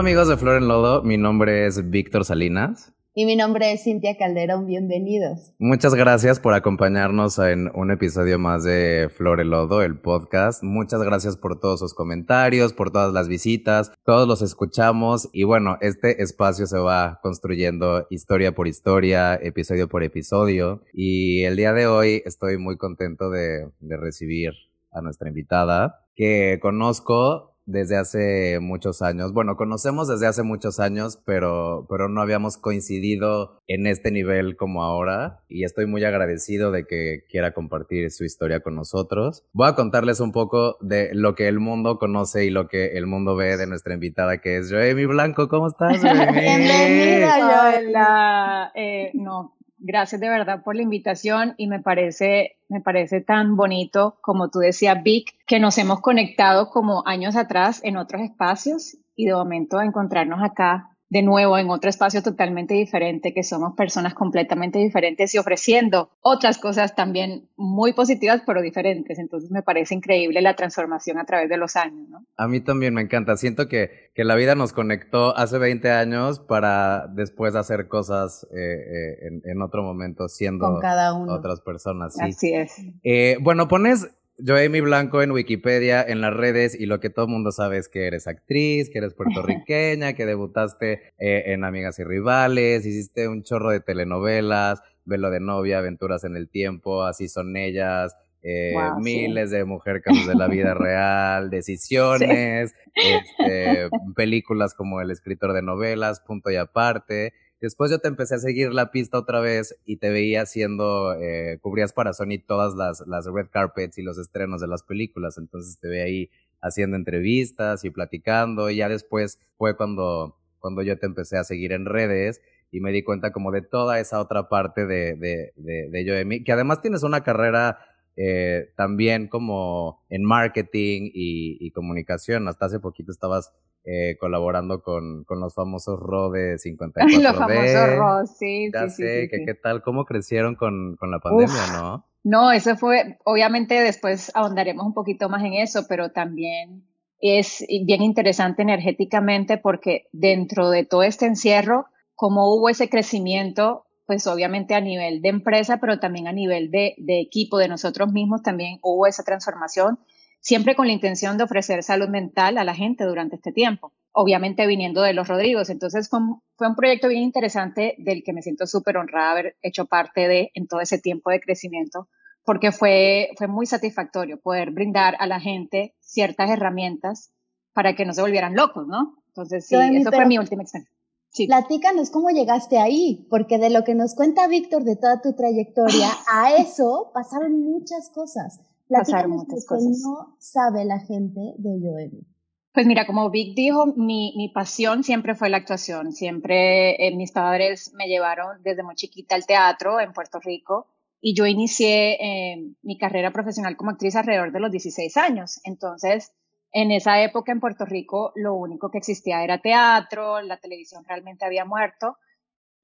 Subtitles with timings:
[0.00, 2.94] Hola amigos de Flor en Lodo, mi nombre es Víctor Salinas.
[3.12, 5.52] Y mi nombre es Cintia Calderón, bienvenidos.
[5.58, 10.62] Muchas gracias por acompañarnos en un episodio más de Flor en Lodo, el podcast.
[10.62, 15.76] Muchas gracias por todos sus comentarios, por todas las visitas, todos los escuchamos y bueno,
[15.82, 21.88] este espacio se va construyendo historia por historia, episodio por episodio y el día de
[21.88, 24.54] hoy estoy muy contento de, de recibir
[24.92, 29.32] a nuestra invitada que conozco desde hace muchos años.
[29.32, 34.82] Bueno, conocemos desde hace muchos años, pero, pero no habíamos coincidido en este nivel como
[34.82, 39.44] ahora y estoy muy agradecido de que quiera compartir su historia con nosotros.
[39.52, 43.06] Voy a contarles un poco de lo que el mundo conoce y lo que el
[43.06, 45.48] mundo ve de nuestra invitada que es Joemi Blanco.
[45.48, 47.36] ¿Cómo estás, Bienvenida,
[47.78, 48.72] Hola.
[48.74, 54.18] Eh, no, gracias de verdad por la invitación y me parece, me parece tan bonito,
[54.20, 59.26] como tú decías, Vic, que nos hemos conectado como años atrás en otros espacios y
[59.26, 64.78] de momento encontrarnos acá de nuevo en otro espacio totalmente diferente, que somos personas completamente
[64.78, 69.18] diferentes y ofreciendo otras cosas también muy positivas, pero diferentes.
[69.18, 72.24] Entonces me parece increíble la transformación a través de los años, ¿no?
[72.36, 73.36] A mí también me encanta.
[73.36, 78.58] Siento que, que la vida nos conectó hace 20 años para después hacer cosas eh,
[78.58, 81.34] eh, en, en, otro momento siendo cada uno.
[81.34, 82.14] otras personas.
[82.14, 82.22] Sí.
[82.22, 82.72] Así es.
[83.02, 84.08] Eh, bueno, pones
[84.46, 87.88] Joemi Blanco en Wikipedia, en las redes, y lo que todo el mundo sabe es
[87.88, 89.14] que eres actriz, que eres
[89.64, 95.40] puertorriqueña, que debutaste eh, en Amigas y Rivales, hiciste un chorro de telenovelas, Velo de
[95.40, 99.02] novia, Aventuras en el tiempo, Así son ellas, eh, Wow, sí.
[99.02, 105.62] miles de mujer casos de la vida real, decisiones, este, películas como El escritor de
[105.62, 107.32] novelas, punto y aparte.
[107.60, 111.58] Después yo te empecé a seguir la pista otra vez y te veía haciendo, eh,
[111.60, 115.78] cubrías para Sony todas las, las red carpets y los estrenos de las películas, entonces
[115.78, 116.30] te veía ahí
[116.62, 121.72] haciendo entrevistas y platicando y ya después fue cuando, cuando yo te empecé a seguir
[121.72, 122.40] en redes
[122.70, 126.44] y me di cuenta como de toda esa otra parte de, de, de, de Joemi,
[126.44, 127.78] que además tienes una carrera
[128.16, 132.48] eh, también como en marketing y, y, comunicación.
[132.48, 133.52] Hasta hace poquito estabas
[133.84, 136.92] eh, colaborando con, con, los famosos RO de 54D.
[137.22, 138.70] los famosos RO, sí.
[138.72, 139.44] Ya sí, sé, sí, que sí.
[139.46, 141.72] qué tal, cómo crecieron con, con la pandemia, Uf.
[141.72, 142.06] ¿no?
[142.22, 146.84] No, eso fue, obviamente después ahondaremos un poquito más en eso, pero también
[147.20, 154.26] es bien interesante energéticamente porque dentro de todo este encierro, como hubo ese crecimiento, pues
[154.26, 158.42] obviamente a nivel de empresa, pero también a nivel de, de, equipo, de nosotros mismos,
[158.42, 159.98] también hubo esa transformación,
[160.40, 164.66] siempre con la intención de ofrecer salud mental a la gente durante este tiempo, obviamente
[164.66, 165.70] viniendo de los Rodrigos.
[165.70, 169.56] Entonces fue un, fue un proyecto bien interesante del que me siento súper honrada haber
[169.62, 172.08] hecho parte de en todo ese tiempo de crecimiento,
[172.44, 177.32] porque fue, fue muy satisfactorio poder brindar a la gente ciertas herramientas
[177.72, 179.16] para que no se volvieran locos, ¿no?
[179.28, 180.96] Entonces sí, eso fue mi última experiencia.
[181.32, 181.46] Sí.
[181.46, 186.08] Platícanos cómo llegaste ahí, porque de lo que nos cuenta Víctor de toda tu trayectoria,
[186.28, 188.60] a eso pasaron muchas cosas.
[188.90, 190.02] Pasaron Platícanos muchas cosas.
[190.02, 192.26] no sabe la gente de Joemi.
[192.72, 196.12] Pues mira, como Vic dijo, mi, mi pasión siempre fue la actuación.
[196.12, 200.86] Siempre eh, mis padres me llevaron desde muy chiquita al teatro en Puerto Rico
[201.20, 205.60] y yo inicié eh, mi carrera profesional como actriz alrededor de los 16 años.
[205.64, 206.32] Entonces,
[206.72, 211.44] en esa época en Puerto Rico lo único que existía era teatro, la televisión realmente
[211.44, 212.16] había muerto,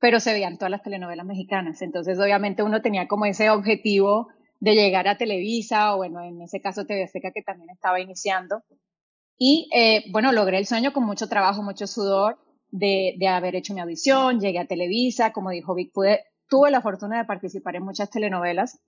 [0.00, 1.80] pero se veían todas las telenovelas mexicanas.
[1.80, 4.28] Entonces, obviamente uno tenía como ese objetivo
[4.60, 8.62] de llegar a Televisa o bueno, en ese caso TV Azteca que también estaba iniciando.
[9.38, 12.38] Y eh, bueno, logré el sueño con mucho trabajo, mucho sudor
[12.70, 16.80] de, de haber hecho mi audición, llegué a Televisa, como dijo Vic, pude, tuve la
[16.80, 18.80] fortuna de participar en muchas telenovelas,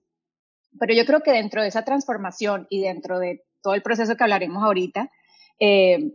[0.79, 4.23] pero yo creo que dentro de esa transformación y dentro de todo el proceso que
[4.23, 5.11] hablaremos ahorita,
[5.59, 6.13] eh,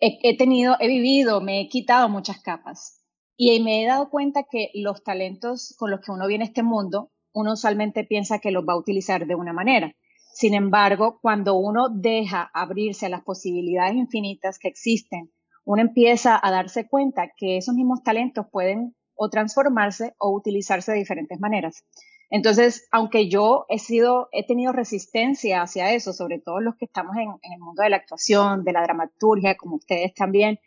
[0.00, 3.04] he, he, tenido, he vivido, me he quitado muchas capas
[3.36, 6.62] y me he dado cuenta que los talentos con los que uno viene a este
[6.62, 9.94] mundo, uno usualmente piensa que los va a utilizar de una manera.
[10.34, 15.30] Sin embargo, cuando uno deja abrirse a las posibilidades infinitas que existen,
[15.64, 20.98] uno empieza a darse cuenta que esos mismos talentos pueden o transformarse o utilizarse de
[20.98, 21.84] diferentes maneras.
[22.28, 27.16] Entonces, aunque yo he sido, he tenido resistencia hacia eso, sobre todo los que estamos
[27.16, 30.58] en, en, el mundo de la actuación, de la dramaturgia, como ustedes también,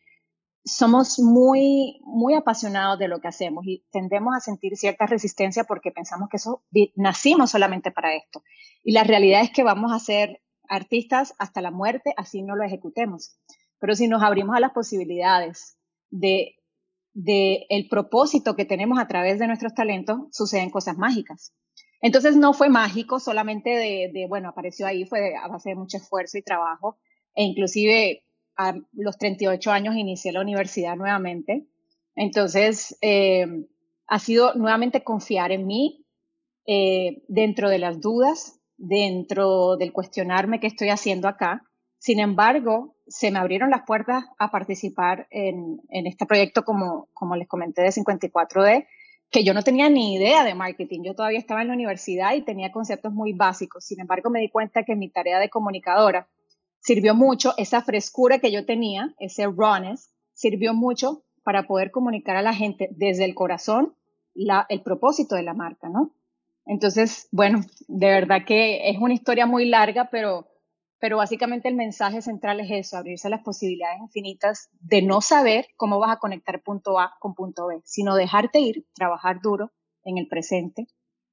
[0.64, 5.92] somos muy, muy apasionados de lo que hacemos y tendemos a sentir cierta resistencia porque
[5.92, 6.64] pensamos que eso,
[6.96, 8.44] nacimos solamente para esto.
[8.84, 12.64] Y la realidad es que vamos a ser artistas hasta la muerte, así no lo
[12.64, 13.38] ejecutemos.
[13.80, 15.78] Pero si nos abrimos a las posibilidades
[16.10, 16.56] de
[17.14, 21.54] de el propósito que tenemos a través de nuestros talentos, suceden cosas mágicas.
[22.02, 25.98] Entonces no fue mágico solamente de, de, bueno, apareció ahí, fue a base de mucho
[25.98, 26.98] esfuerzo y trabajo,
[27.36, 28.24] e inclusive
[28.62, 31.68] a los 38 años inicié la universidad nuevamente.
[32.16, 33.48] Entonces, eh,
[34.08, 36.06] ha sido nuevamente confiar en mí
[36.68, 41.64] eh, dentro de las dudas, dentro del cuestionarme qué estoy haciendo acá.
[41.98, 47.48] Sin embargo, se me abrieron las puertas a participar en, este proyecto, como, como les
[47.48, 48.88] comenté, de 54D,
[49.30, 51.04] que yo no tenía ni idea de marketing.
[51.04, 53.86] Yo todavía estaba en la universidad y tenía conceptos muy básicos.
[53.86, 56.28] Sin embargo, me di cuenta que mi tarea de comunicadora
[56.82, 62.42] sirvió mucho, esa frescura que yo tenía, ese rawness, sirvió mucho para poder comunicar a
[62.42, 63.96] la gente desde el corazón
[64.34, 66.14] la, el propósito de la marca, ¿no?
[66.66, 70.48] Entonces, bueno, de verdad que es una historia muy larga, pero,
[71.00, 75.68] pero básicamente el mensaje central es eso, abrirse a las posibilidades infinitas de no saber
[75.76, 79.72] cómo vas a conectar punto A con punto B, sino dejarte ir, trabajar duro
[80.04, 80.88] en el presente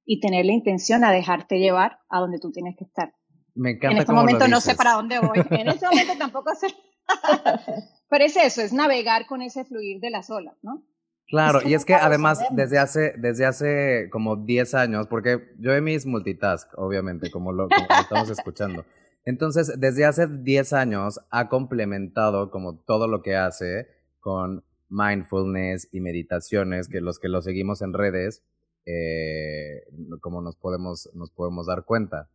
[0.05, 3.15] y tener la intención a dejarte llevar a donde tú tienes que estar.
[3.59, 3.97] Me encanta.
[3.97, 5.45] En este momento no sé para dónde voy.
[5.51, 6.69] En este momento tampoco sé.
[8.09, 10.85] Pero es eso, es navegar con ese fluir de las olas, ¿no?
[11.27, 15.83] Claro, y es que además desde hace, desde hace como 10 años, porque yo de
[15.83, 17.69] mis multitask, obviamente, como lo,
[18.01, 18.87] estamos escuchando.
[19.27, 23.89] Entonces, desde hace 10 años ha complementado como todo lo que hace
[24.21, 28.43] con mindfulness y meditaciones, que los que lo seguimos en redes,
[28.87, 29.83] eh,
[30.23, 32.31] como nos podemos, nos podemos dar cuenta.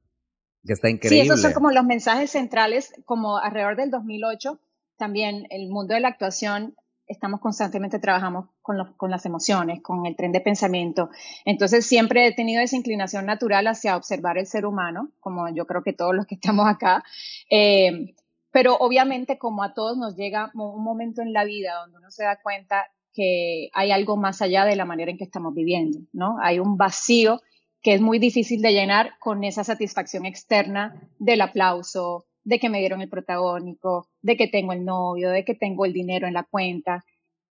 [0.65, 1.23] Que está increíble.
[1.23, 4.59] Sí, esos son como los mensajes centrales, como alrededor del 2008,
[4.97, 6.75] también el mundo de la actuación
[7.05, 11.09] estamos constantemente trabajando con, con, las emociones, con el tren de pensamiento.
[11.45, 15.83] Entonces siempre he tenido esa inclinación natural hacia observar el ser humano, como yo creo
[15.83, 17.03] que todos los que estamos acá.
[17.49, 18.15] Eh,
[18.51, 22.23] pero obviamente como a todos nos llega un momento en la vida donde uno se
[22.23, 26.37] da cuenta que hay algo más allá de la manera en que estamos viviendo, ¿no?
[26.41, 27.41] Hay un vacío
[27.83, 32.79] que es muy difícil de llenar con esa satisfacción externa del aplauso, de que me
[32.79, 36.43] dieron el protagónico, de que tengo el novio, de que tengo el dinero en la
[36.43, 37.03] cuenta.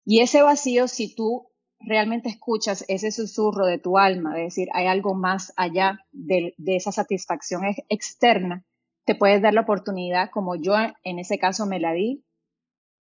[0.06, 1.48] Y ese vacío, si tú
[1.80, 6.92] realmente escuchas ese susurro de tu alma, de decir, hay algo más allá de, esa
[6.92, 8.64] satisfacción externa,
[9.04, 10.74] te puedes dar la oportunidad, como yo
[11.04, 12.24] en ese caso me la di,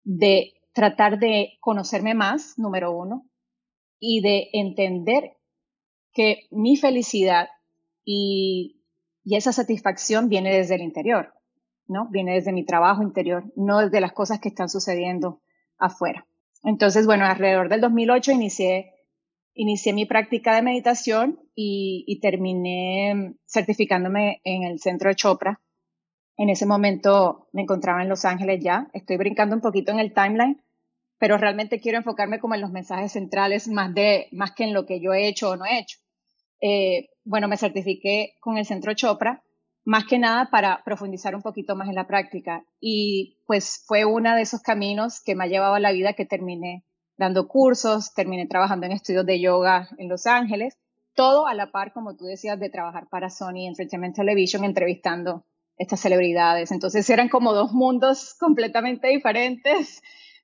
[0.02, 3.28] de tratar de conocerme más, número uno,
[4.00, 5.36] y de entender
[6.12, 7.48] que mi felicidad
[8.04, 8.80] y
[9.24, 11.32] esa satisfacción viene desde el interior.
[11.92, 12.08] ¿no?
[12.10, 15.40] Viene desde mi trabajo interior, no desde las cosas que están sucediendo
[15.78, 16.26] afuera.
[16.64, 18.92] Entonces, bueno, alrededor del 2008 inicié,
[19.54, 25.60] inicié mi práctica de meditación y, terminé certificándome en el centro de Chopra.
[26.36, 28.88] En ese momento me encontraba en Los Ángeles ya.
[28.94, 30.62] Estoy brincando un poquito en el timeline,
[31.18, 34.86] pero realmente quiero enfocarme como en los mensajes centrales más, de, más que en lo
[34.86, 35.98] que yo he hecho o no he hecho.
[36.62, 39.42] Eh, bueno, me certifiqué con el centro Chopra
[39.84, 42.64] más que nada para profundizar un poquito más en la práctica.
[42.80, 46.24] Y pues fue uno de esos caminos que me ha llevado a la vida que
[46.24, 46.84] terminé
[47.16, 50.78] dando cursos, terminé trabajando en estudios de yoga en Los Ángeles,
[51.14, 55.44] todo a la par, como tú decías, de trabajar para Sony Entertainment Television, entrevistando
[55.76, 56.70] estas celebridades.
[56.70, 60.00] Entonces eran como dos mundos completamente diferentes.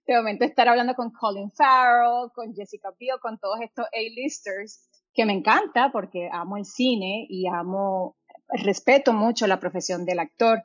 [0.07, 4.88] De momento estar hablando con Colin Farrell, con Jessica Biel, con todos estos A-listers,
[5.19, 8.17] que me encanta porque amo el cine y amo
[8.51, 10.63] respeto mucho la profesión del actor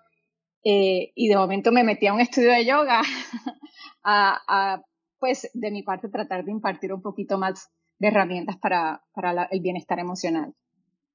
[0.64, 3.01] eh, y de momento me metí a un estudio de yoga
[4.04, 4.80] a,
[5.18, 9.60] pues de mi parte tratar de impartir un poquito más de herramientas para, para el
[9.60, 10.54] bienestar emocional.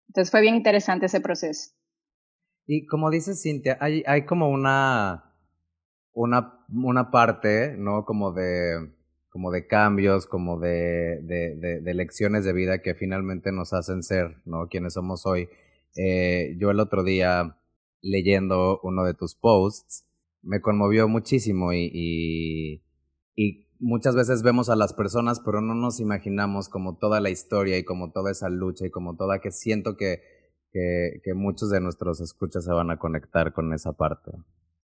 [0.08, 1.70] Entonces fue bien interesante ese proceso.
[2.66, 5.32] Y como dices, Cintia, hay, hay como una,
[6.12, 8.04] una, una parte, ¿no?
[8.04, 8.97] Como de,
[9.38, 14.38] como de cambios, como de, de, de, lecciones de vida que finalmente nos hacen ser,
[14.44, 14.66] ¿no?
[14.66, 15.48] Quienes somos hoy.
[15.94, 17.56] Eh, yo el otro día,
[18.02, 20.04] leyendo uno de tus posts,
[20.42, 22.82] me conmovió muchísimo y, y,
[23.36, 27.78] y, muchas veces vemos a las personas, pero no nos imaginamos como toda la historia
[27.78, 30.20] y como toda esa lucha y como toda que siento que,
[30.72, 34.32] que, que muchos de nuestros escuchas se van a conectar con esa parte.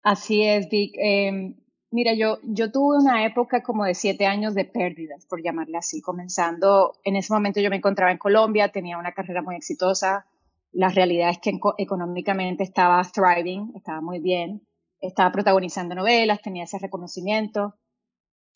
[0.01, 0.95] Así es, Vic.
[0.97, 1.60] Eh,
[1.91, 2.39] mira, yo,
[2.71, 7.33] tuve una época como de siete años de pérdidas, por llamarle así, comenzando, en ese
[7.33, 10.25] momento yo me encontraba en Colombia, tenía una carrera muy exitosa,
[10.71, 14.65] la realidad es que económicamente estaba thriving, estaba muy bien,
[15.01, 17.75] estaba protagonizando novelas, tenía ese reconocimiento.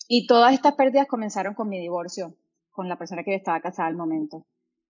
[0.08, 2.36] Y todas estas pérdidas comenzaron con mi divorcio,
[2.72, 4.46] con la persona que yo estaba casada al momento.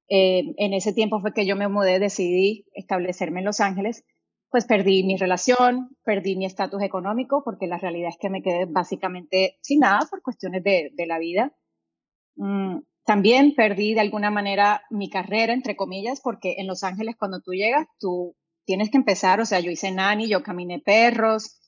[0.07, 4.05] Eh, en ese tiempo fue que yo me mudé, decidí establecerme en Los Ángeles,
[4.55, 8.63] pues perdí mi relación, perdí mi estatus económico, porque la realidad es que me quedé
[8.63, 11.53] básicamente sin nada por cuestiones de, de la vida.
[12.38, 17.41] Mm, también perdí de alguna manera mi carrera, entre comillas, porque en Los Ángeles cuando
[17.41, 21.59] tú llegas, tú tienes que empezar, o sea, yo hice nani, yo caminé perros,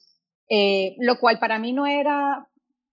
[0.49, 2.47] eh, lo cual para mí no era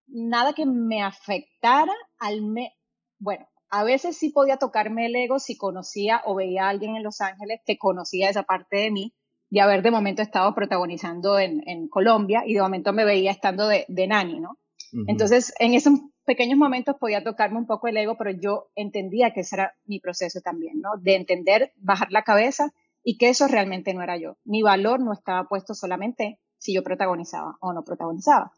[0.09, 2.43] nada que me afectara al...
[2.43, 2.73] Me
[3.21, 7.05] bueno, a veces sí podía tocarme el ego si conocía o veía a alguien en
[7.05, 9.15] Los Ángeles que conocía esa parte de mí,
[9.55, 13.69] de haber de momento estado protagonizando en, en Colombia y de momento me veía estando
[13.69, 14.59] de, de nani, ¿no?
[15.07, 15.93] Entonces, en esos
[16.25, 19.99] pequeños momentos podía tocarme un poco el ego, pero yo entendía que ese era mi
[19.99, 20.91] proceso también, ¿no?
[21.01, 24.37] De entender, bajar la cabeza y que eso realmente no era yo.
[24.45, 28.53] Mi valor no estaba puesto solamente si yo protagonizaba o no protagonizaba.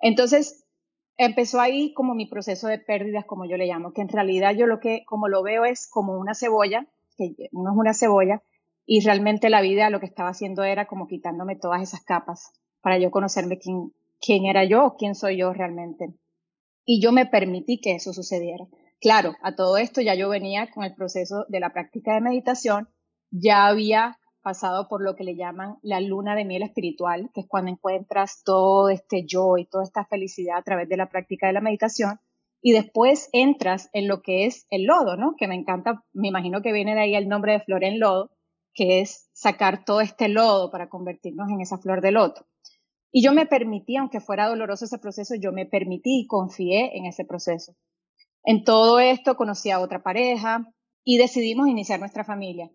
[0.00, 0.64] Entonces,
[1.16, 4.66] empezó ahí como mi proceso de pérdidas, como yo le llamo, que en realidad yo
[4.66, 6.86] lo que, como lo veo, es como una cebolla,
[7.16, 8.42] que no es una cebolla,
[8.92, 12.98] y realmente la vida lo que estaba haciendo era como quitándome todas esas capas para
[12.98, 16.12] yo conocerme quién, quién era yo quién soy yo realmente.
[16.84, 18.66] Y yo me permití que eso sucediera.
[19.00, 22.88] Claro, a todo esto ya yo venía con el proceso de la práctica de meditación,
[23.30, 27.46] ya había pasado por lo que le llaman la luna de miel espiritual, que es
[27.46, 31.52] cuando encuentras todo este yo y toda esta felicidad a través de la práctica de
[31.52, 32.18] la meditación,
[32.60, 35.36] y después entras en lo que es el lodo, ¿no?
[35.38, 38.32] Que me encanta, me imagino que viene de ahí el nombre de flor en lodo,
[38.74, 42.46] que es sacar todo este lodo para convertirnos en esa flor de loto.
[43.12, 47.06] Y yo me permití, aunque fuera doloroso ese proceso, yo me permití y confié en
[47.06, 47.74] ese proceso.
[48.44, 50.72] En todo esto conocí a otra pareja
[51.04, 52.70] y decidimos iniciar nuestra familia.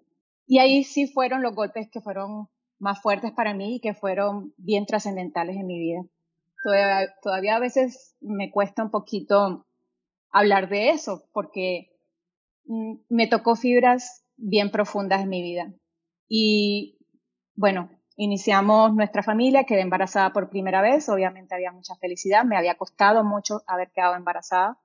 [0.45, 2.47] Y ahí sí fueron los golpes que fueron
[2.79, 6.01] más fuertes para mí y que fueron bien trascendentales en mi vida.
[7.21, 9.67] Todavía, a veces me cuesta un poquito
[10.31, 11.91] hablar de eso porque
[12.65, 15.73] mm, me tocó fibras bien profundas en mi vida.
[16.27, 16.97] Y
[17.55, 22.75] bueno, iniciamos nuestra familia, quedé embarazada por primera vez, obviamente había mucha felicidad, me había
[22.75, 24.79] costado mucho haber quedado embarazada.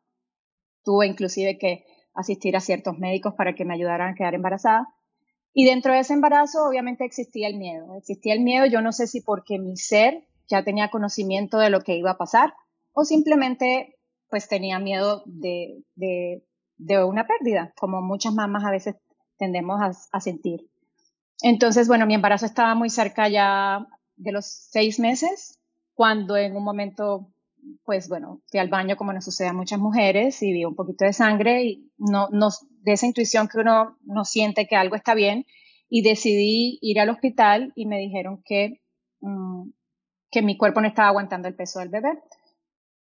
[0.84, 4.88] Tuve inclusive que asistir a ciertos médicos para que me ayudaran a quedar embarazada.
[5.52, 7.96] Y dentro de ese embarazo, obviamente existía el miedo.
[7.96, 11.80] Existía el miedo, yo no sé si porque mi ser ya tenía conocimiento de lo
[11.80, 12.54] que iba a pasar
[12.92, 13.96] o simplemente
[14.28, 16.44] pues tenía miedo de, de,
[16.76, 18.96] de una pérdida, como muchas mamás a veces
[19.38, 20.70] tendemos a, a, sentir.
[21.42, 25.58] Entonces, bueno, mi embarazo estaba muy cerca ya de los seis meses,
[25.94, 27.32] cuando en un momento,
[27.84, 31.04] pues bueno, fui al baño como nos sucede a muchas mujeres y vi un poquito
[31.04, 32.48] de sangre y no, no,
[32.82, 35.46] de esa intuición que uno no siente que algo está bien
[35.88, 38.80] y decidí ir al hospital y me dijeron que,
[39.20, 39.70] mm,
[40.30, 42.18] que mi cuerpo no estaba aguantando el peso del bebé,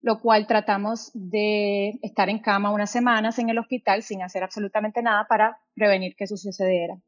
[0.00, 5.02] lo cual tratamos de estar en cama unas semanas en el hospital sin hacer absolutamente
[5.02, 6.98] nada para prevenir que eso sucediera.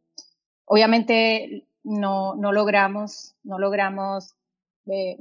[0.73, 4.37] Obviamente no, no logramos, no logramos
[4.87, 5.17] eh,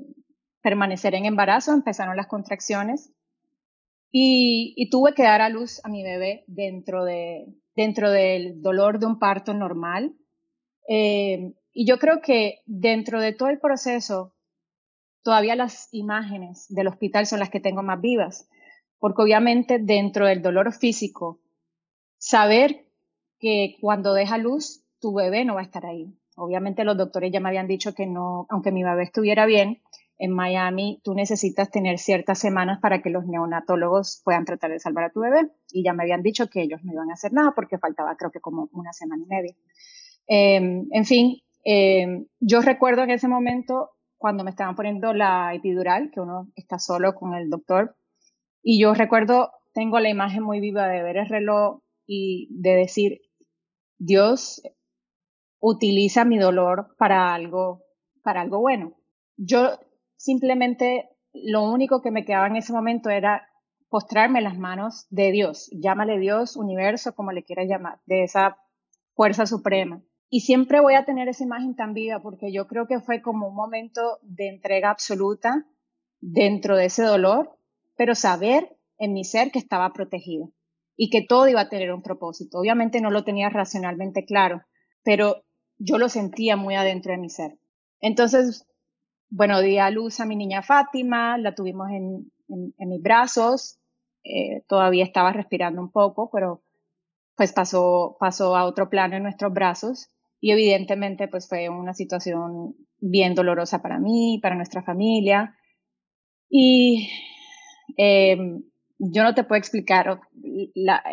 [0.61, 3.11] permanecer en embarazo, empezaron las contracciones
[4.11, 9.07] y, tuve que dar a luz a mi bebé dentro, de, dentro del dolor de
[9.07, 10.13] un parto normal.
[10.87, 14.35] Eh, y yo creo que dentro de todo el proceso,
[15.23, 18.47] todavía las imágenes del hospital son las que tengo más vivas,
[18.99, 21.39] porque obviamente dentro del dolor físico,
[22.19, 22.85] saber
[23.39, 26.13] que cuando deja luz, tu bebé no va a estar ahí.
[26.35, 29.81] Obviamente los doctores ya me habían dicho que no, aunque mi bebé estuviera bien,
[30.17, 35.05] en Miami tú necesitas tener ciertas semanas para que los neonatólogos puedan tratar de salvar
[35.05, 35.49] a tu bebé.
[35.71, 38.31] Y ya me habían dicho que ellos no iban a hacer nada porque faltaba creo
[38.31, 39.55] que como una semana y media.
[40.27, 46.11] Em, en fin, em, yo recuerdo en ese momento cuando me estaban poniendo la epidural,
[46.13, 47.95] que uno está solo con el doctor,
[48.61, 53.21] y yo recuerdo, tengo la imagen muy viva de ver el reloj y de decir,
[53.97, 54.61] Dios
[55.59, 57.83] utiliza mi dolor para algo,
[58.23, 58.95] para algo bueno.
[59.37, 59.79] Yo
[60.15, 63.47] simplemente lo único que me quedaba en ese momento era
[63.89, 68.57] postrarme las manos de Dios, llámale Dios, universo, como le quieras llamar, de esa
[69.15, 70.03] fuerza suprema.
[70.29, 73.47] Y siempre voy a tener esa imagen tan viva porque yo creo que fue como
[73.47, 75.65] un momento de entrega absoluta
[76.21, 77.57] dentro de ese dolor,
[77.95, 80.51] pero saber en mi ser que estaba protegido
[80.95, 82.59] y que todo iba a tener un propósito.
[82.59, 84.61] Obviamente no lo tenía racionalmente claro,
[85.03, 85.43] pero
[85.79, 87.57] yo lo sentía muy adentro de mi ser.
[88.01, 88.67] Entonces,
[89.29, 93.79] bueno, di a luz a mi niña Fátima, la tuvimos en, mis brazos,
[94.23, 96.63] eh, todavía estaba respirando un poco, pero
[97.35, 100.09] pues pasó, pasó a otro plano en nuestros brazos
[100.41, 105.55] y evidentemente pues fue una situación bien dolorosa para mí, para nuestra familia.
[106.49, 107.09] Y
[107.97, 108.37] eh,
[108.97, 110.19] yo no te puedo explicar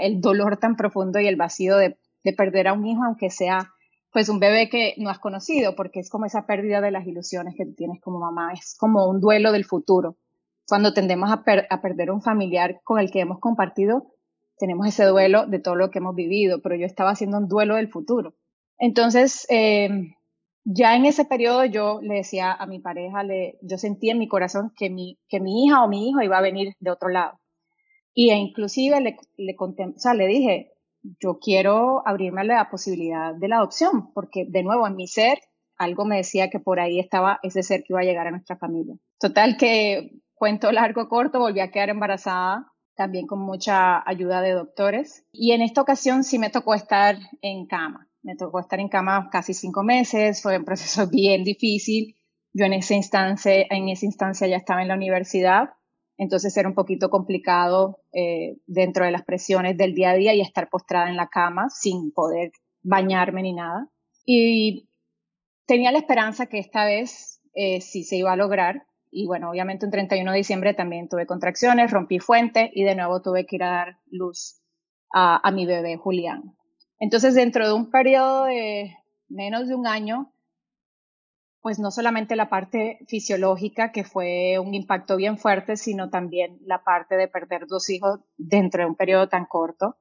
[0.01, 1.97] el dolor tan profundo y el vacío de
[2.37, 3.76] perder a un hijo, aunque sea
[4.13, 7.55] pues un bebé que no has conocido, porque es como esa pérdida de las ilusiones
[7.57, 10.17] que tienes como mamá, es como un duelo del futuro.
[10.67, 14.15] Cuando tendemos a, perder un familiar con el que hemos compartido,
[14.59, 17.77] tenemos ese duelo de todo lo que hemos vivido, pero yo estaba haciendo un duelo
[17.77, 18.35] del futuro.
[18.79, 19.89] Entonces, eh,
[20.65, 23.23] ya en ese periodo yo le decía a mi pareja,
[23.63, 26.91] yo sentía en mi corazón que mi, hija o mi hijo iba a venir de
[26.91, 27.39] otro lado.
[28.13, 30.73] Y e inclusive le, le, o sea, le dije,
[31.21, 35.39] yo quiero abrirme a la posibilidad de la adopción, porque de nuevo en mi ser
[35.79, 38.57] algo me decía que por ahí estaba ese ser que iba a llegar a nuestra
[38.57, 38.97] familia.
[39.21, 45.27] Total que cuento largo corto, volví a quedar embarazada, también con mucha ayuda de doctores.
[45.33, 49.29] Y en esta ocasión sí me tocó estar en cama me tocó estar en cama
[49.31, 52.17] casi cinco meses, fue un proceso bien difícil.
[52.53, 55.71] Yo en esa instancia, en esa instancia ya estaba en la universidad,
[56.19, 60.41] entonces era un poquito complicado eh, dentro de las presiones del día a día y
[60.41, 63.89] estar postrada en la cama sin poder bañarme ni nada.
[64.25, 64.89] Y
[65.67, 68.87] tenía la esperanza que esta vez eh, sí se iba a lograr.
[69.11, 73.23] Y bueno, obviamente un 31 de diciembre también tuve contracciones, rompí fuente y de nuevo
[73.23, 74.61] tuve que ir a dar luz
[75.13, 76.57] a mi bebé Julián.
[76.99, 78.97] Entonces, dentro de un periodo de
[79.29, 80.33] menos de un año,
[81.67, 86.85] pues no solamente la parte fisiológica, que fue un impacto bien fuerte, sino también la
[86.85, 89.97] parte de perder dos hijos dentro de un periodo tan corto.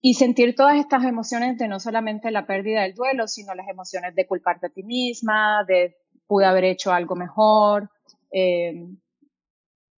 [0.00, 4.14] Y sentir todas estas emociones de no solamente la pérdida del duelo, sino las emociones
[4.14, 5.96] de culparte a ti misma, de
[6.28, 7.90] pude haber hecho algo mejor,
[8.30, 8.86] eh,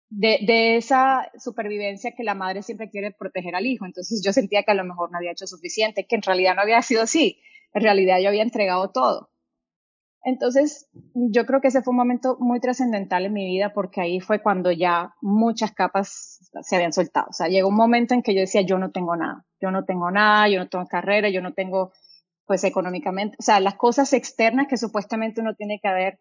[0.08, 3.84] de, esa supervivencia que la madre siempre quiere proteger al hijo.
[3.84, 6.62] Entonces yo sentía que a lo mejor no había hecho suficiente, que en realidad no
[6.62, 7.42] había sido así.
[7.74, 9.31] En realidad yo había entregado todo.
[10.24, 14.20] Entonces yo creo que ese fue un momento muy trascendental en mi vida porque ahí
[14.20, 17.26] fue cuando ya muchas capas se habían soltado.
[17.30, 19.84] O sea, llegó un momento en que yo decía, yo no tengo nada, yo no
[19.84, 21.92] tengo nada, yo no tengo carrera, yo no tengo,
[22.46, 26.20] pues económicamente, o sea, las cosas externas que supuestamente uno tiene que haber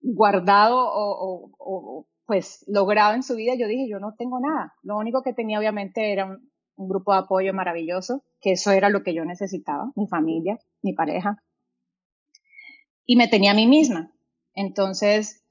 [0.00, 4.74] guardado o, o pues logrado en su vida, yo dije, yo no tengo nada.
[4.82, 9.02] Lo único que tenía obviamente era un, grupo de apoyo maravilloso, que eso era lo
[9.02, 11.42] que yo necesitaba, mi familia, mi pareja.
[13.10, 14.12] Y me tenía a mí misma.
[14.52, 15.42] Entonces,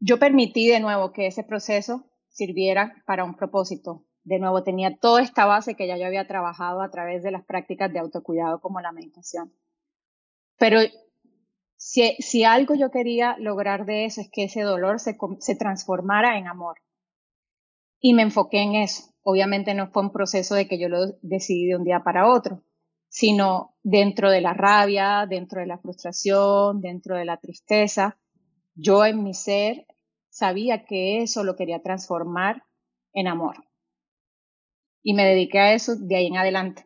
[0.00, 4.04] yo permití de nuevo que ese proceso sirviera para un propósito.
[4.24, 7.44] De nuevo, tenía toda esta base que ya yo había trabajado a través de las
[7.44, 9.54] prácticas de autocuidado como la meditación.
[10.58, 10.80] Pero
[11.76, 16.36] si, si algo yo quería lograr de eso es que ese dolor se, se transformara
[16.36, 16.78] en amor.
[18.00, 19.14] Y me enfoqué en eso.
[19.22, 22.64] Obviamente no fue un proceso de que yo lo decidí de un día para otro,
[23.08, 28.18] sino dentro de la rabia, dentro de la frustración, dentro de la tristeza.
[28.74, 29.86] Yo en mi ser
[30.28, 32.62] sabía que eso lo quería transformar
[33.12, 33.56] en amor.
[35.02, 36.84] Y me dediqué a eso de ahí en adelante.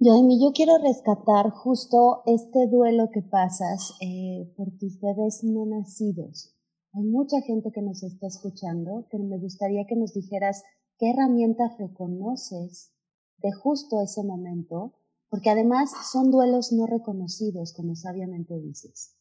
[0.00, 5.66] Yo, mí yo quiero rescatar justo este duelo que pasas eh, por tus bebés no
[5.66, 6.54] nacidos.
[6.92, 10.62] Hay mucha gente que nos está escuchando, que me gustaría que nos dijeras
[10.98, 12.92] qué herramientas reconoces
[13.38, 14.94] de justo ese momento,
[15.34, 19.16] porque además son duelos no reconocidos, como sabiamente dices.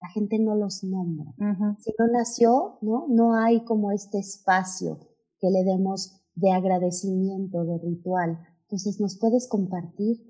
[0.00, 1.34] La gente no los nombra.
[1.80, 3.04] Si no nació, ¿no?
[3.10, 4.98] No hay como este espacio
[5.38, 8.40] que le demos de agradecimiento, de ritual.
[8.62, 10.26] Entonces, ¿nos puedes compartir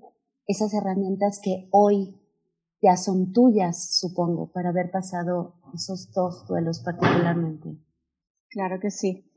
[0.47, 2.19] esas herramientas que hoy
[2.81, 7.77] ya son tuyas, supongo, para haber pasado esos dos duelos particularmente?
[8.49, 9.30] Claro que sí.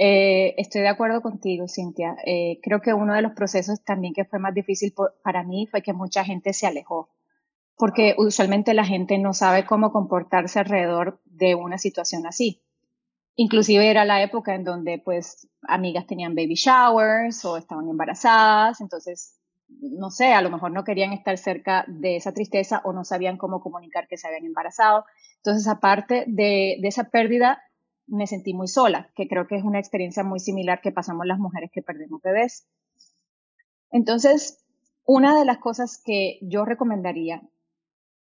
[0.00, 2.16] Eh, estoy de acuerdo contigo, Cintia.
[2.24, 5.82] Eh, creo que uno de los procesos también que fue más difícil para mí fue
[5.82, 7.10] que mucha gente se alejó,
[7.76, 12.62] porque usualmente la gente no sabe cómo comportarse alrededor de una situación así.
[13.36, 19.40] Inclusive era la época en donde pues amigas tenían baby showers o estaban embarazadas, entonces,
[19.68, 23.36] no sé, a lo mejor no querían estar cerca de esa tristeza o no sabían
[23.36, 25.04] cómo comunicar que se habían embarazado.
[25.38, 27.62] Entonces, aparte de, de esa pérdida,
[28.08, 31.38] me sentí muy sola, que creo que es una experiencia muy similar que pasamos las
[31.38, 32.66] mujeres que perdemos bebés.
[33.90, 34.64] Entonces,
[35.04, 37.42] una de las cosas que yo recomendaría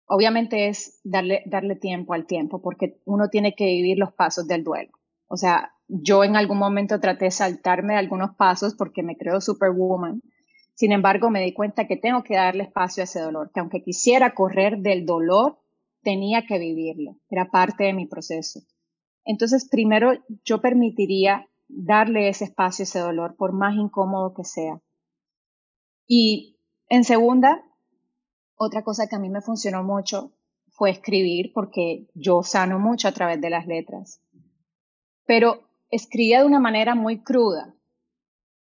[0.06, 4.64] obviamente es darle, darle tiempo al tiempo, porque uno tiene que vivir los pasos del
[4.64, 4.92] duelo.
[5.26, 10.20] O sea, yo en algún momento traté de saltarme algunos pasos porque me creo superwoman.
[10.74, 13.82] Sin embargo, me di cuenta que tengo que darle espacio a ese dolor, que aunque
[13.82, 15.58] quisiera correr del dolor,
[16.02, 17.16] tenía que vivirlo.
[17.30, 18.60] Era parte de mi proceso.
[19.24, 20.12] Entonces, primero,
[20.44, 24.80] yo permitiría darle ese espacio ese dolor, por más incómodo que sea.
[26.06, 26.58] Y
[26.88, 27.64] en segunda,
[28.56, 30.32] otra cosa que a mí me funcionó mucho
[30.68, 34.20] fue escribir, porque yo sano mucho a través de las letras.
[35.26, 37.74] Pero escribía de una manera muy cruda.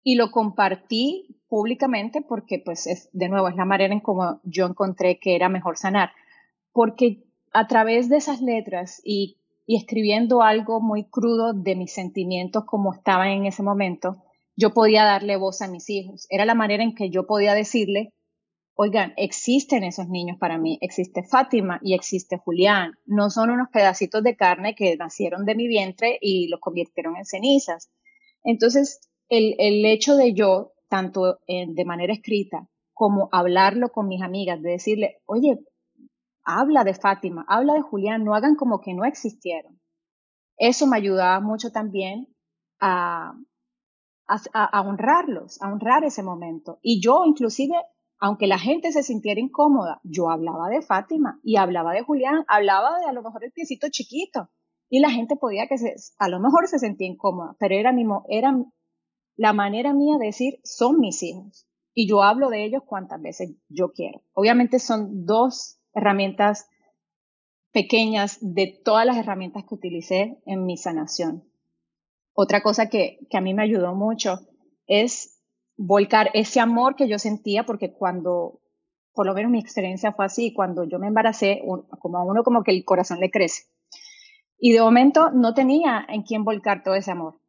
[0.05, 4.67] Y lo compartí públicamente porque pues es, de nuevo es la manera en como yo
[4.67, 6.11] encontré que era mejor sanar.
[6.73, 9.39] Porque a través de esas letras y,
[9.77, 14.23] escribiendo algo muy crudo de mis sentimientos como estaban en ese momento
[14.55, 16.27] yo podía darle voz a mis hijos.
[16.29, 18.13] Era la manera en que yo podía decirle
[18.75, 24.23] oigan, existen esos niños para mí, existe Fátima y existe Julián, no son unos pedacitos
[24.23, 27.91] de carne que nacieron de mi vientre y los convirtieron en cenizas.
[28.43, 34.61] Entonces, el, el hecho de yo, tanto de manera escrita como hablarlo con mis amigas,
[34.63, 35.59] de decirle, oye,
[36.45, 39.81] habla de Fátima, habla de Julián, no hagan como que no existieron.
[40.57, 42.29] Eso me ayudaba mucho también
[42.81, 43.35] a,
[44.27, 46.79] a, honrarlos, a honrar ese momento.
[46.83, 47.75] Y yo inclusive,
[48.19, 52.99] aunque la gente se sintiera incómoda, yo hablaba de Fátima y hablaba de Julián, hablaba
[52.99, 54.51] de a lo mejor el piecito chiquito.
[54.89, 58.05] Y la gente podía que se, a lo mejor se sentía incómoda, pero era, mi,
[58.29, 58.55] era
[59.37, 61.67] la manera mía de decir, son mis hijos.
[61.95, 64.23] Y yo hablo de ellos cuantas veces yo quiero.
[64.35, 66.69] Obviamente son dos herramientas
[67.73, 71.45] pequeñas de todas las herramientas que utilicé en mi sanación.
[72.35, 74.41] Otra cosa que, que a mí me ayudó mucho
[74.87, 75.43] es
[75.77, 78.61] volcar ese amor que yo sentía, porque cuando,
[79.15, 81.63] por lo menos mi experiencia fue así, cuando yo me embaracé,
[81.99, 83.65] como a uno como que el corazón le crece.
[84.59, 87.41] Y de momento no tenía en quién volcar todo ese amor.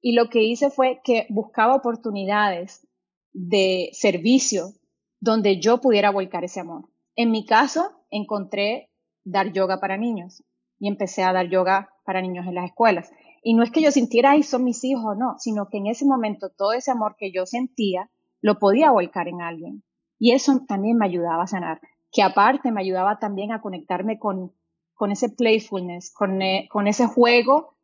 [0.00, 2.86] Y lo que hice fue que buscaba oportunidades
[3.32, 4.72] de servicio
[5.20, 6.88] donde yo pudiera volcar ese amor.
[7.18, 8.92] En mi caso, encontré
[9.24, 10.44] dar yoga para niños
[10.78, 13.10] y empecé a dar yoga para niños en las escuelas.
[13.42, 16.06] Y no es que yo sintiera, ay, son mis hijos, no, sino que en ese
[16.06, 18.08] momento todo ese amor que yo sentía
[18.40, 19.82] lo podía volcar en alguien.
[20.16, 21.80] Y eso también me ayudaba a sanar,
[22.12, 24.52] que aparte me ayudaba también a conectarme con,
[24.94, 27.74] con ese playfulness, con, eh, con ese juego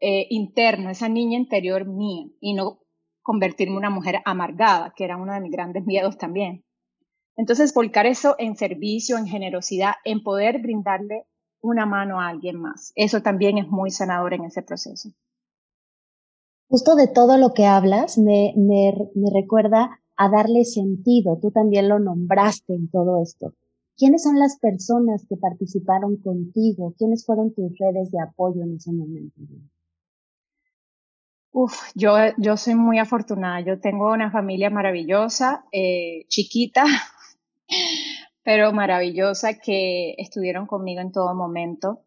[0.00, 2.78] eh, interno, esa niña interior mía, y no
[3.20, 6.64] convertirme en una mujer amargada, que era uno de mis grandes miedos también.
[7.38, 11.24] Entonces, volcar eso en servicio, en generosidad, en poder brindarle
[11.60, 12.92] una mano a alguien más.
[12.96, 15.10] Eso también es muy sanador en ese proceso.
[16.68, 21.38] Justo de todo lo que hablas me, me, me recuerda a darle sentido.
[21.40, 23.54] Tú también lo nombraste en todo esto.
[23.96, 26.92] ¿Quiénes son las personas que participaron contigo?
[26.98, 29.40] ¿Quiénes fueron tus redes de apoyo en ese momento?
[31.52, 33.60] Uf, yo, yo soy muy afortunada.
[33.60, 36.84] Yo tengo una familia maravillosa, eh, chiquita,
[38.42, 42.04] pero maravillosa que estuvieron conmigo en todo momento.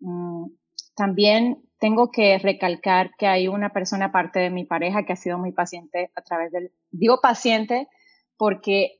[0.00, 0.46] Mm,
[0.94, 5.38] también tengo que recalcar que hay una persona aparte de mi pareja que ha sido
[5.38, 7.88] muy paciente a través del, digo paciente
[8.36, 8.98] porque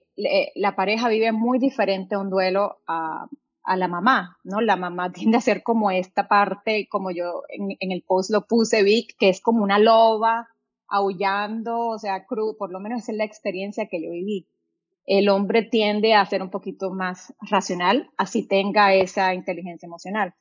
[0.54, 3.26] la pareja vive muy diferente un duelo a,
[3.62, 4.60] a, la mamá, ¿no?
[4.60, 8.46] La mamá tiende a ser como esta parte, como yo en, en el post lo
[8.46, 10.48] puse, Vic, que es como una loba
[10.88, 14.48] aullando, o sea, crudo, por lo menos esa es la experiencia que yo viví
[15.10, 20.34] el hombre tiende a ser un poquito más racional, así tenga esa inteligencia emocional.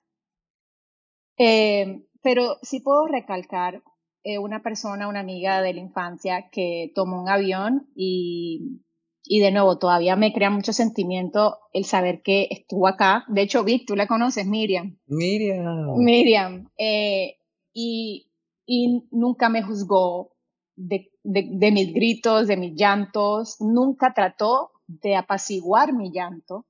[1.39, 3.81] Eh, pero sí puedo recalcar
[4.23, 8.83] eh, una persona, una amiga de la infancia que tomó un avión y,
[9.23, 13.25] y de nuevo todavía me crea mucho sentimiento el saber que estuvo acá.
[13.27, 14.99] De hecho, Vic, tú la conoces, Miriam.
[15.07, 15.97] Miriam.
[15.97, 16.69] Miriam.
[16.77, 17.37] Eh,
[17.73, 18.29] y,
[18.67, 20.35] y nunca me juzgó,
[20.75, 26.65] de, mis gritos, de mis llantos, nunca trató de apaciguar mi llanto.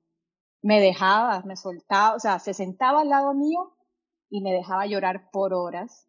[0.62, 3.74] Me dejaba, me soltaba, o sea, se sentaba al lado mío
[4.30, 6.08] y me dejaba llorar por horas.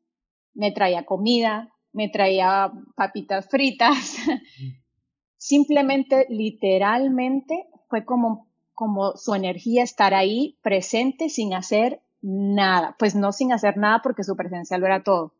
[0.54, 4.16] Me traía comida, me traía papitas fritas.
[5.36, 12.96] Simplemente, literalmente, fue como, como su energía estar ahí presente sin hacer nada.
[12.98, 15.34] Pues no sin hacer nada porque su presencia lo era todo.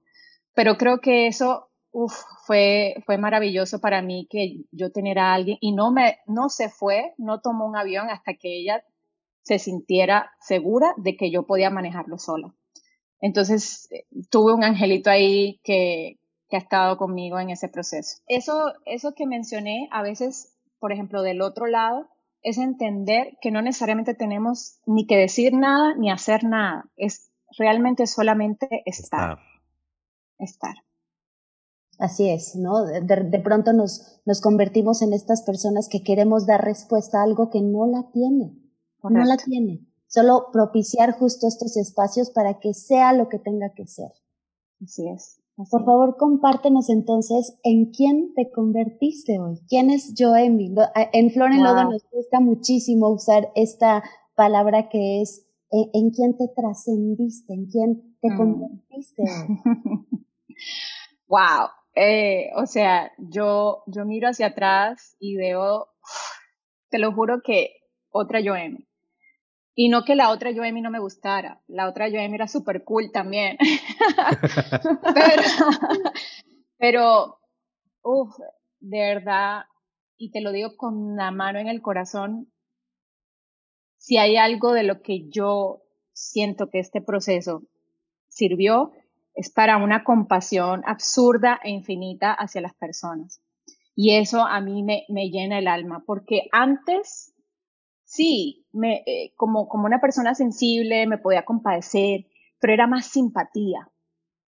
[0.54, 2.14] Pero creo que eso uf,
[2.46, 6.68] fue, fue maravilloso para mí que yo tener a alguien y no me, no se
[6.68, 8.84] fue, no tomó un avión hasta que ella
[9.42, 12.54] se sintiera segura de que yo podía manejarlo sola.
[13.20, 13.88] Entonces,
[14.30, 18.22] tuve un angelito ahí que, que ha estado conmigo en ese proceso.
[18.26, 22.08] Eso, eso que mencioné, a veces, por ejemplo, del otro lado,
[22.42, 26.86] es entender que no necesariamente tenemos ni que decir nada ni hacer nada.
[26.96, 29.38] Es realmente solamente estar.
[30.38, 30.76] Estar.
[32.00, 32.82] Así es, ¿no?
[32.86, 37.60] De, pronto nos, nos convertimos en estas personas que queremos dar respuesta a algo que
[37.60, 38.56] no la tiene,
[39.02, 39.86] no la tiene.
[40.06, 44.10] Solo propiciar justo estos espacios para que sea lo que tenga que ser.
[44.82, 45.40] Así es.
[45.70, 49.60] Por favor, compártenos entonces en quién te convertiste hoy.
[49.68, 50.74] ¿Quién es Joemi?
[51.12, 54.02] En Flor en Lodo nos gusta muchísimo usar esta
[54.34, 58.36] palabra que es eh, en, quién te trascendiste, en quién te mm.
[58.38, 59.60] convertiste hoy.
[61.28, 61.68] wow,
[62.02, 65.88] eh, o sea, yo, yo miro hacia atrás y veo,
[66.88, 67.74] te lo juro que
[68.08, 68.88] otra Joemi.
[69.74, 73.12] Y no que la otra Joemi no me gustara, la otra Joemi era súper cool
[73.12, 73.58] también.
[75.14, 75.42] pero,
[76.78, 77.38] pero
[78.02, 78.34] uff,
[78.78, 79.64] de verdad,
[80.16, 82.50] y te lo digo con la mano en el corazón,
[83.98, 85.82] si hay algo de lo que yo
[86.14, 87.62] siento que este proceso
[88.28, 88.92] sirvió,
[89.34, 93.42] es para una compasión absurda e infinita hacia las personas.
[93.94, 97.34] Y eso a mí me, me llena el alma, porque antes,
[98.04, 102.26] sí, me, eh, como, como una persona sensible me podía compadecer,
[102.60, 103.90] pero era más simpatía.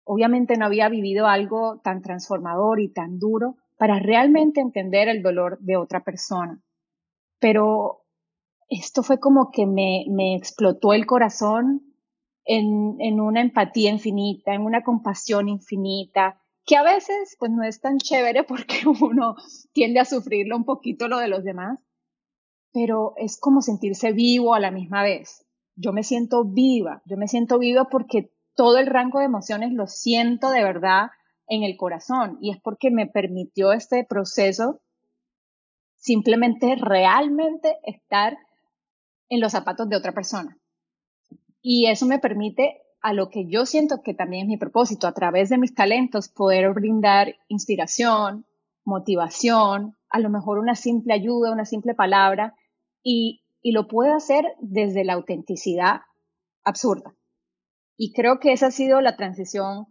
[0.04, 5.58] Obviamente no había vivido algo tan transformador y tan duro para realmente entender el dolor
[5.60, 6.62] de otra persona.
[7.38, 8.04] Pero
[8.68, 11.93] esto fue como que me, me explotó el corazón
[12.44, 17.80] en, en una empatía infinita, en una compasión infinita, que a veces pues no es
[17.80, 19.36] tan chévere porque uno
[19.72, 21.78] tiende a sufrirlo un poquito lo de los demás,
[22.72, 25.46] pero es como sentirse vivo a la misma vez.
[25.76, 29.86] Yo me siento viva, yo me siento viva porque todo el rango de emociones lo
[29.86, 31.10] siento de verdad
[31.46, 34.80] en el corazón y es porque me permitió este proceso
[35.96, 38.36] simplemente realmente estar
[39.28, 40.58] en los zapatos de otra persona.
[41.66, 45.14] Y eso me permite a lo que yo siento que también es mi propósito, a
[45.14, 48.44] través de mis talentos, poder brindar inspiración,
[48.84, 52.54] motivación, a lo mejor una simple ayuda, una simple palabra,
[53.02, 56.02] y, y lo puedo hacer desde la autenticidad
[56.64, 57.14] absurda.
[57.96, 59.86] Y creo que esa ha sido la transición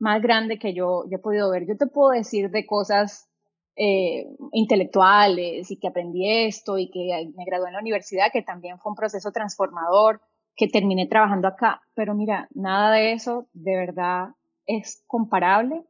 [0.00, 1.68] más grande que yo, yo he podido ver.
[1.68, 3.28] Yo te puedo decir de cosas
[3.76, 8.80] eh, intelectuales y que aprendí esto y que me gradué en la universidad, que también
[8.80, 10.20] fue un proceso transformador
[10.56, 11.82] que terminé trabajando acá.
[11.94, 14.28] Pero mira, nada de eso de verdad
[14.66, 15.84] es comparable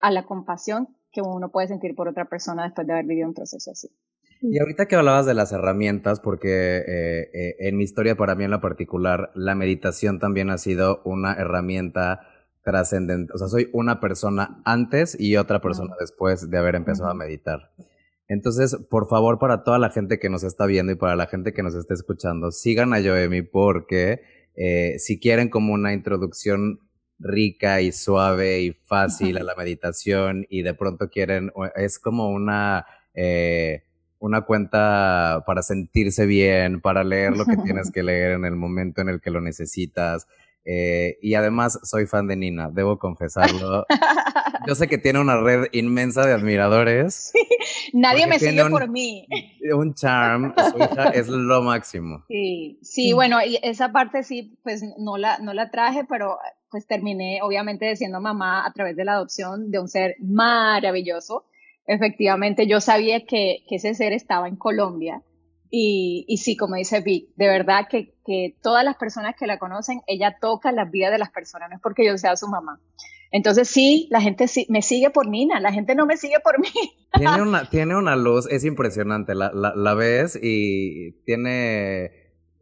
[0.00, 3.34] a la compasión que uno puede sentir por otra persona después de haber vivido un
[3.34, 3.88] proceso así.
[4.42, 8.44] Y ahorita que hablabas de las herramientas, porque eh, eh, en mi historia, para mí
[8.44, 12.20] en lo particular, la meditación también ha sido una herramienta
[12.64, 13.32] trascendente.
[13.34, 17.70] O sea, soy una persona antes y otra persona después de haber empezado a meditar.
[18.30, 21.52] Entonces, por favor, para toda la gente que nos está viendo y para la gente
[21.52, 24.20] que nos está escuchando, sigan a Joemi porque
[24.54, 26.78] eh, si quieren como una introducción
[27.18, 32.86] rica y suave y fácil a la meditación y de pronto quieren, es como una,
[33.14, 33.82] eh,
[34.20, 39.00] una cuenta para sentirse bien, para leer lo que tienes que leer en el momento
[39.00, 40.28] en el que lo necesitas.
[40.64, 43.86] Eh, y además soy fan de Nina, debo confesarlo.
[44.66, 47.32] Yo sé que tiene una red inmensa de admiradores.
[47.92, 49.26] nadie me sigue por mí.
[49.74, 52.24] Un charm, su hija es lo máximo.
[52.28, 56.38] Sí, sí, bueno, y esa parte sí, pues no la, no la traje, pero
[56.70, 61.44] pues terminé obviamente siendo mamá a través de la adopción de un ser maravilloso.
[61.86, 65.22] Efectivamente, yo sabía que, que ese ser estaba en Colombia
[65.70, 69.58] y, y sí, como dice Vic, de verdad que, que todas las personas que la
[69.58, 72.80] conocen, ella toca la vida de las personas, no es porque yo sea su mamá.
[73.32, 76.58] Entonces sí, la gente sí, me sigue por Nina, la gente no me sigue por
[76.58, 76.68] mí.
[77.12, 82.12] Tiene una, tiene una luz, es impresionante, la, la, la ves y tiene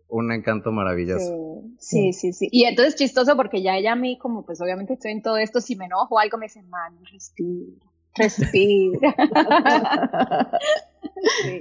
[0.09, 1.63] un encanto maravilloso.
[1.79, 5.13] Sí, sí, sí, Y entonces chistoso porque ya ella a mí, como pues obviamente estoy
[5.13, 9.15] en todo esto, si me enojo o algo me dice, man, respira, respira.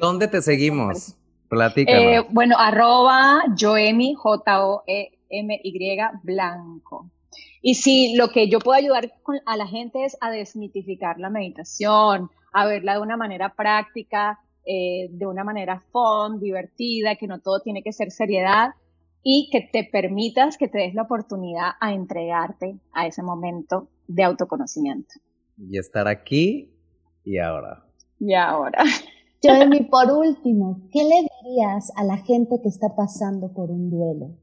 [0.02, 1.18] ¿Dónde te seguimos?
[1.50, 2.02] Platícanos.
[2.02, 7.10] Eh, bueno, arroba Joemi, J-O-E-M-Y, blanco.
[7.68, 9.12] Y sí, lo que yo puedo ayudar
[9.46, 15.10] a la gente es a desmitificar la meditación, a verla de una manera práctica, eh,
[15.12, 18.70] de una manera fun, divertida, que no todo tiene que ser seriedad
[19.22, 24.24] y que te permitas, que te des la oportunidad a entregarte a ese momento de
[24.24, 25.16] autoconocimiento.
[25.58, 26.72] Y estar aquí
[27.26, 27.84] y ahora.
[28.18, 28.82] Y ahora.
[29.42, 34.38] Jeremy, por último, ¿qué le dirías a la gente que está pasando por un duelo?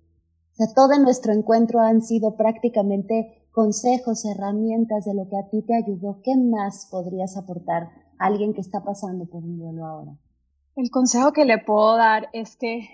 [0.55, 5.63] O sea, todo nuestro encuentro han sido prácticamente consejos, herramientas de lo que a ti
[5.63, 6.21] te ayudó.
[6.23, 7.91] ¿Qué más podrías aportar
[8.21, 10.13] a alguien que está pasando por un duelo ahora?
[10.77, 12.89] El consejo que le puedo dar es que,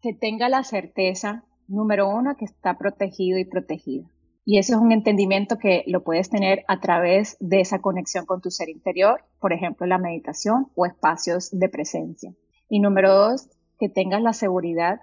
[0.00, 4.08] que tenga la certeza, número uno, que está protegido y protegida.
[4.44, 8.40] Y eso es un entendimiento que lo puedes tener a través de esa conexión con
[8.40, 12.32] tu ser interior, por ejemplo, la meditación o espacios de presencia.
[12.68, 15.00] Y número dos, que tengas la seguridad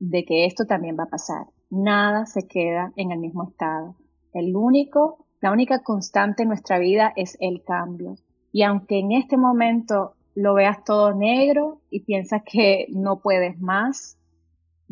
[0.00, 1.46] de que esto también va a pasar.
[1.68, 3.94] Nada se queda en el mismo estado.
[4.32, 8.16] El único, la única constante en nuestra vida es el cambio.
[8.50, 14.18] Y aunque en este momento lo veas todo negro y piensas que no puedes más,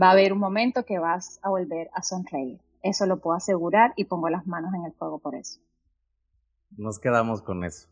[0.01, 2.61] va a haber un momento que vas a volver a sonreír.
[2.83, 5.61] Eso lo puedo asegurar y pongo las manos en el fuego por eso.
[6.77, 7.89] Nos quedamos con eso.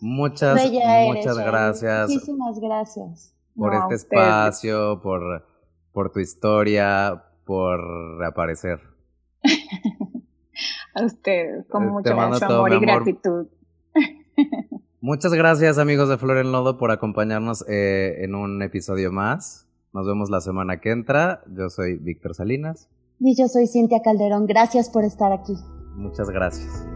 [0.00, 0.54] Muchas,
[1.06, 2.08] muchas gracias.
[2.08, 3.34] Muchísimas gracias.
[3.54, 5.51] Por este espacio, por
[5.92, 8.80] por tu historia, por reaparecer.
[10.94, 13.46] a ustedes, con mucho, mucho amor y gratitud.
[15.00, 19.66] Muchas gracias amigos de Flor en Lodo por acompañarnos eh, en un episodio más.
[19.92, 21.42] Nos vemos la semana que entra.
[21.54, 22.88] Yo soy Víctor Salinas.
[23.18, 24.46] Y yo soy Cintia Calderón.
[24.46, 25.54] Gracias por estar aquí.
[25.94, 26.86] Muchas gracias.